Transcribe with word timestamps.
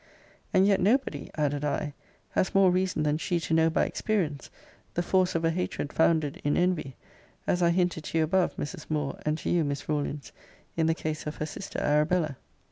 And 0.51 0.65
yet 0.65 0.79
nobody 0.79 1.29
[added 1.35 1.63
I] 1.63 1.93
has 2.31 2.55
more 2.55 2.71
reason 2.71 3.03
than 3.03 3.19
she 3.19 3.39
to 3.41 3.53
know 3.53 3.69
by 3.69 3.85
experience 3.85 4.49
the 4.95 5.03
force 5.03 5.35
of 5.35 5.45
a 5.45 5.51
hatred 5.51 5.93
founded 5.93 6.41
in 6.43 6.57
envy; 6.57 6.95
as 7.45 7.61
I 7.61 7.69
hinted 7.69 8.05
to 8.05 8.17
you 8.17 8.23
above, 8.23 8.55
Mrs. 8.55 8.87
Moore, 8.89 9.19
and 9.27 9.37
to 9.37 9.49
you, 9.51 9.63
Miss 9.63 9.87
Rawlins, 9.87 10.31
in 10.75 10.87
the 10.87 10.95
case 10.95 11.27
of 11.27 11.35
her 11.35 11.45
sister 11.45 11.79
Arabella. 11.79 12.37